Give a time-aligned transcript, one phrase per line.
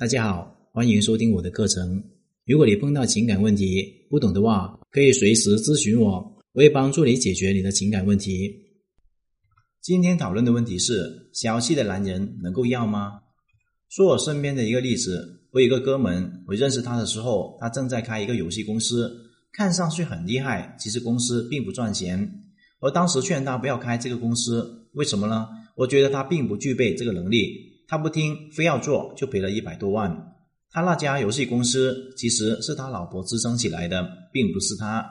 [0.00, 2.02] 大家好，欢迎收听我的课程。
[2.46, 6.12] 如果你碰到情感问题不懂的话，可以随时咨询我，
[6.54, 8.50] 我会帮助你解决你的情感问题。
[9.82, 13.20] 今天讨论的问题是：小气的男人能够要吗？
[13.90, 19.14] 说我身边的一个例子，我有一个哥们，我认识他的时候，他正在开一个游戏公司，
[19.52, 22.26] 看上去很厉害，其实公司并不赚钱。
[22.80, 25.46] 我当时劝他不要开这个公司，为什么呢？
[25.76, 30.16] 我觉得他并不具备这个能力，他不听，非要做，就赔了一百多万。
[30.70, 35.04] 他那家游戏公司其实是他老婆支撑起来的，并不是他。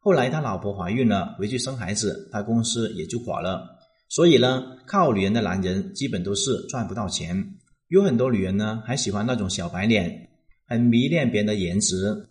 [0.00, 3.66] 后来他老婆怀孕了，回去生孩子，他公司也就垮了。
[4.10, 7.54] 所以呢，靠女人的男人基本都是赚不到钱。
[7.88, 10.28] 有很多女人呢，还喜欢那种小白脸，
[10.68, 12.28] 很迷恋别人的颜值。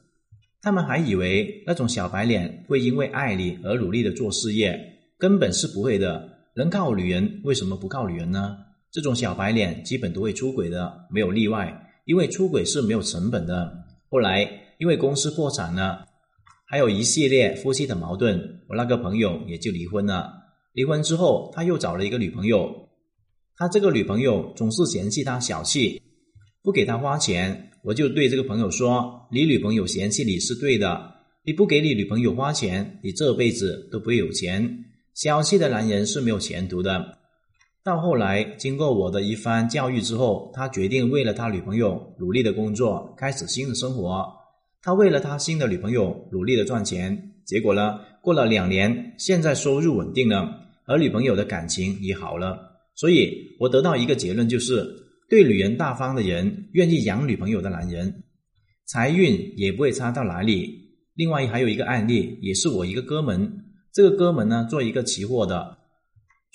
[0.61, 4.79] 他们还以为那种小白脸会因为爱你而努力的做事业，
[5.17, 6.29] 根本是不会的。
[6.55, 8.55] 能靠女人，为什么不靠女人呢？
[8.95, 11.91] 这种小白脸基本都会出轨的，没有例外。
[12.05, 13.69] 因为出轨是没有成本的。
[14.09, 16.05] 后来因为公司破产了，
[16.65, 20.31] 还有一系列夫妻的矛盾，我那个朋友也就离婚了。
[20.71, 22.87] 离婚之后，他又找了一个女朋友。
[23.57, 26.01] 他这个女朋友总是嫌弃他小气，
[26.63, 27.71] 不给他花钱。
[27.83, 34.85] 我就对这个朋友说：“你女朋友嫌弃你是对的，你不给你女朋友花钱，你这辈子都不会有钱。
[35.13, 37.17] 小气的男人是没有前途的。”
[37.85, 44.25] 到后来，经过我的一番教育之后，他决定为了他女朋友努力的工作，开始新的生活。
[44.81, 47.33] 他为了他新的女朋友努力的赚钱。
[47.45, 52.57] 结果呢，过了两年，现在收入稳定了，而女朋友的感情也好了。
[52.95, 54.83] 所以我得到一个结论，就是
[55.29, 58.23] 对女人大方的人，愿意养女朋友的男人，
[58.87, 60.71] 财运也不会差到哪里。
[61.13, 63.63] 另外还有一个案例，也是我一个哥们，
[63.93, 65.77] 这个哥们呢，做一个期货的。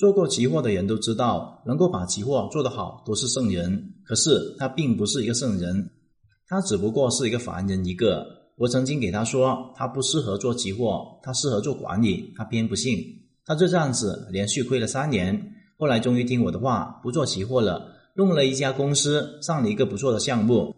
[0.01, 3.97] 做过期货的人都知道，能够把期货做得好都是圣人。
[4.03, 5.91] 可是他并不是一个圣人，
[6.48, 8.27] 他只不过是一个凡人一个。
[8.57, 12.33] 我曾经给他说，他不适合做期货，他适合做管理。
[12.34, 12.97] 他偏不信，
[13.45, 15.52] 他就这样子连续亏了三年。
[15.77, 20.74] 后来终于听我的话，不做期货了，弄了一家公司，上了一个不错的项目，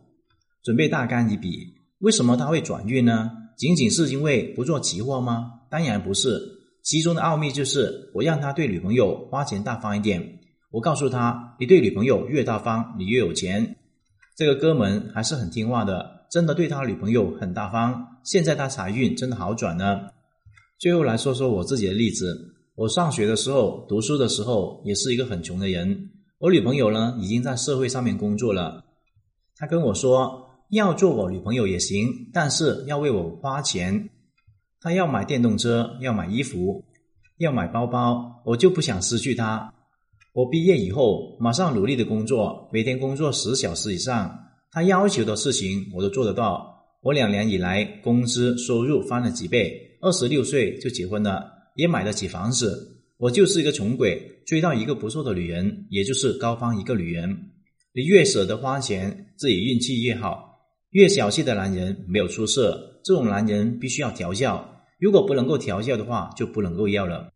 [0.65, 1.75] 准备大干一笔。
[2.01, 3.31] 为什么他会转运呢？
[3.57, 5.61] 仅仅是因为不做期货吗？
[5.71, 6.59] 当然不是。
[6.83, 10.41] 其中的奥秘就是，我让他对女朋友花钱大方一点。
[10.71, 13.77] 我告诉他，你对女朋友越大方，你越有钱。
[14.37, 18.19] 这个哥们还是很听话的，真的对他女朋友很大方。
[18.25, 20.13] 现在他财运真的好转了。
[20.79, 22.49] 最后来说说我自己的例子。
[22.75, 26.11] 我上学的时候，读书的时候，也是一个很穷的人。
[26.39, 28.83] 我女朋友呢，已经在社会上面工作了。
[29.57, 34.09] 她跟我说，要做我女朋友也行，但是要为我花钱。
[34.83, 36.85] 他要买电动车，要买衣服，
[37.39, 39.73] 要买包包，我就不想失去他。
[40.33, 44.39] 我毕业以后马上努力的工作，每天工作十小时以上。
[44.73, 46.69] 他要求的事情我都做得到。
[47.03, 51.45] 我两年以来工资收入翻了几倍，二十六岁就结婚了，
[51.77, 53.05] 也买得起房子。
[53.19, 57.51] 我就是一个穷鬼，追到一个不错的女人，也就是高方一个女人。
[57.95, 60.59] 你越舍得花钱，自己运气越好。
[60.91, 64.72] 越小气的男人没有出色，这种男人必须要调教。
[65.03, 67.29] 如果不能够调教的话，就不能够要了。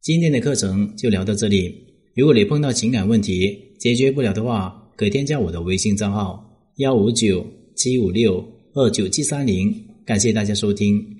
[0.00, 1.72] 今天的课程就聊到这里。
[2.16, 6.44] 如果你碰到情感问题解决不了的话，可添加我的微信账号
[6.78, 7.46] 幺五九
[7.76, 9.72] 七五六二九七三零。
[10.04, 11.19] 感谢大家收听。